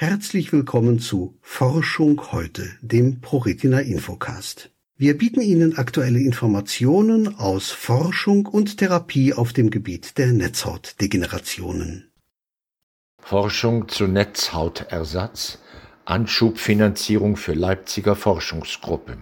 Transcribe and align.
Herzlich 0.00 0.52
willkommen 0.52 1.00
zu 1.00 1.36
Forschung 1.40 2.30
heute, 2.30 2.70
dem 2.82 3.20
ProRetina 3.20 3.80
Infocast. 3.80 4.70
Wir 4.96 5.18
bieten 5.18 5.40
Ihnen 5.40 5.76
aktuelle 5.76 6.20
Informationen 6.20 7.36
aus 7.36 7.72
Forschung 7.72 8.46
und 8.46 8.76
Therapie 8.76 9.34
auf 9.34 9.52
dem 9.52 9.70
Gebiet 9.70 10.16
der 10.16 10.28
Netzhautdegenerationen. 10.28 12.12
Forschung 13.20 13.88
zu 13.88 14.06
Netzhautersatz, 14.06 15.58
Anschubfinanzierung 16.04 17.36
für 17.36 17.54
Leipziger 17.54 18.14
Forschungsgruppe. 18.14 19.18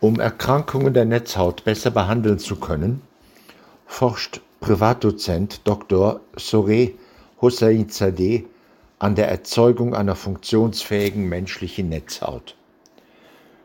Um 0.00 0.18
Erkrankungen 0.18 0.92
der 0.92 1.04
Netzhaut 1.04 1.62
besser 1.62 1.92
behandeln 1.92 2.40
zu 2.40 2.56
können, 2.56 3.00
forscht 3.86 4.40
Privatdozent 4.58 5.60
Dr. 5.62 6.20
Soreh 6.34 6.94
Hossainzadeh 7.40 8.44
an 8.98 9.14
der 9.14 9.28
Erzeugung 9.28 9.94
einer 9.94 10.16
funktionsfähigen 10.16 11.28
menschlichen 11.28 11.88
Netzhaut. 11.88 12.56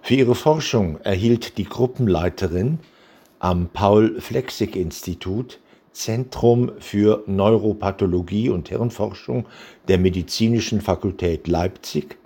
Für 0.01 0.15
ihre 0.15 0.35
Forschung 0.35 0.99
erhielt 1.01 1.57
die 1.57 1.63
Gruppenleiterin 1.63 2.79
am 3.39 3.69
Paul-Flechsig-Institut 3.69 5.59
Zentrum 5.93 6.71
für 6.79 7.23
Neuropathologie 7.27 8.49
und 8.49 8.69
Hirnforschung 8.69 9.45
der 9.87 9.99
Medizinischen 9.99 10.81
Fakultät 10.81 11.47
Leipzig 11.47 12.17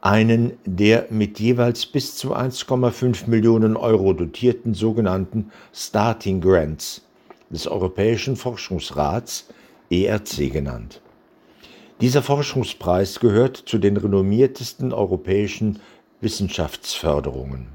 einen 0.00 0.52
der 0.64 1.06
mit 1.10 1.40
jeweils 1.40 1.86
bis 1.86 2.16
zu 2.16 2.34
1,5 2.34 3.28
Millionen 3.28 3.76
Euro 3.76 4.12
dotierten 4.12 4.74
sogenannten 4.74 5.50
Starting 5.72 6.40
Grants 6.40 7.02
des 7.50 7.66
Europäischen 7.66 8.36
Forschungsrats 8.36 9.48
ERC 9.90 10.52
genannt. 10.52 11.00
Dieser 12.00 12.22
Forschungspreis 12.22 13.18
gehört 13.18 13.56
zu 13.56 13.78
den 13.78 13.96
renommiertesten 13.96 14.92
europäischen 14.92 15.80
Wissenschaftsförderungen. 16.20 17.68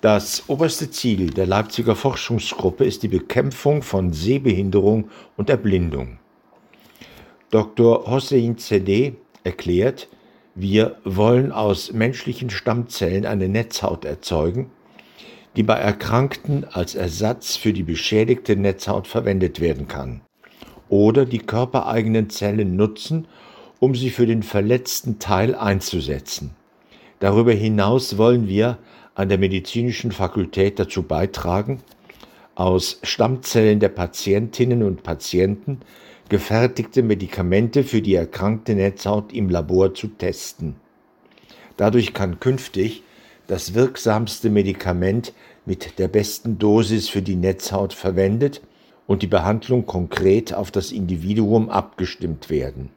Das 0.00 0.44
oberste 0.48 0.90
Ziel 0.90 1.30
der 1.30 1.46
Leipziger 1.46 1.94
Forschungsgruppe 1.94 2.84
ist 2.84 3.02
die 3.02 3.08
Bekämpfung 3.08 3.82
von 3.82 4.14
Sehbehinderung 4.14 5.10
und 5.36 5.50
Erblindung. 5.50 6.18
Dr. 7.50 8.10
Hossein 8.10 8.56
Zedeh 8.56 9.14
erklärt, 9.44 10.08
wir 10.54 10.96
wollen 11.04 11.52
aus 11.52 11.92
menschlichen 11.92 12.48
Stammzellen 12.48 13.26
eine 13.26 13.48
Netzhaut 13.48 14.06
erzeugen, 14.06 14.70
die 15.54 15.62
bei 15.62 15.74
Erkrankten 15.74 16.64
als 16.64 16.94
Ersatz 16.94 17.56
für 17.56 17.74
die 17.74 17.82
beschädigte 17.82 18.56
Netzhaut 18.56 19.06
verwendet 19.06 19.60
werden 19.60 19.86
kann, 19.86 20.22
oder 20.88 21.26
die 21.26 21.38
körpereigenen 21.38 22.30
Zellen 22.30 22.76
nutzen, 22.76 23.26
um 23.80 23.94
sie 23.94 24.10
für 24.10 24.26
den 24.26 24.42
verletzten 24.42 25.18
Teil 25.18 25.54
einzusetzen. 25.54 26.52
Darüber 27.20 27.52
hinaus 27.52 28.18
wollen 28.18 28.48
wir 28.48 28.78
an 29.14 29.28
der 29.28 29.38
medizinischen 29.38 30.12
Fakultät 30.12 30.78
dazu 30.78 31.02
beitragen, 31.02 31.80
aus 32.54 33.00
Stammzellen 33.02 33.80
der 33.80 33.88
Patientinnen 33.90 34.82
und 34.82 35.02
Patienten 35.02 35.80
gefertigte 36.28 37.02
Medikamente 37.02 37.84
für 37.84 38.02
die 38.02 38.14
erkrankte 38.14 38.74
Netzhaut 38.74 39.32
im 39.32 39.48
Labor 39.48 39.94
zu 39.94 40.08
testen. 40.08 40.76
Dadurch 41.76 42.14
kann 42.14 42.40
künftig 42.40 43.02
das 43.46 43.74
wirksamste 43.74 44.50
Medikament 44.50 45.32
mit 45.66 45.98
der 45.98 46.08
besten 46.08 46.58
Dosis 46.58 47.08
für 47.08 47.22
die 47.22 47.36
Netzhaut 47.36 47.92
verwendet 47.92 48.60
und 49.06 49.22
die 49.22 49.26
Behandlung 49.26 49.86
konkret 49.86 50.52
auf 50.54 50.70
das 50.70 50.92
Individuum 50.92 51.70
abgestimmt 51.70 52.50
werden. 52.50 52.90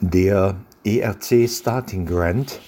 Der 0.00 0.56
ERC 0.84 1.48
Starting 1.48 2.06
Grant 2.06 2.60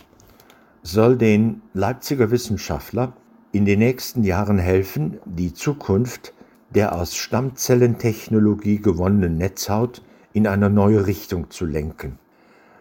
soll 0.82 1.16
den 1.16 1.62
Leipziger 1.75 2.31
Wissenschaftler 2.31 3.12
in 3.53 3.64
den 3.64 3.78
nächsten 3.78 4.25
Jahren 4.25 4.59
helfen, 4.59 5.19
die 5.25 5.53
Zukunft 5.53 6.32
der 6.70 6.94
aus 6.94 7.14
Stammzellentechnologie 7.14 8.81
gewonnenen 8.81 9.38
Netzhaut 9.38 10.03
in 10.32 10.47
eine 10.47 10.69
neue 10.69 11.06
Richtung 11.06 11.50
zu 11.50 11.64
lenken. 11.64 12.19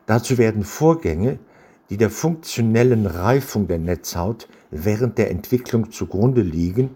Dazu 0.05 0.37
werden 0.37 0.63
Vorgänge, 0.63 1.39
die 1.89 1.97
der 1.97 2.09
funktionellen 2.09 3.05
Reifung 3.05 3.67
der 3.67 3.79
Netzhaut 3.79 4.47
während 4.71 5.17
der 5.17 5.31
Entwicklung 5.31 5.91
zugrunde 5.91 6.41
liegen, 6.41 6.91